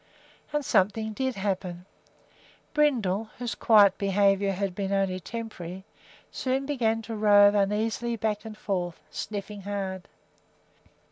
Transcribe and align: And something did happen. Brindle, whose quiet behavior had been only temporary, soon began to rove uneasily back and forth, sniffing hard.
And 0.51 0.65
something 0.65 1.13
did 1.13 1.35
happen. 1.35 1.85
Brindle, 2.73 3.29
whose 3.37 3.53
quiet 3.53 3.99
behavior 3.99 4.53
had 4.53 4.73
been 4.73 4.91
only 4.91 5.19
temporary, 5.19 5.85
soon 6.31 6.65
began 6.65 7.03
to 7.03 7.15
rove 7.15 7.53
uneasily 7.53 8.15
back 8.15 8.43
and 8.43 8.57
forth, 8.57 8.99
sniffing 9.11 9.61
hard. 9.61 10.07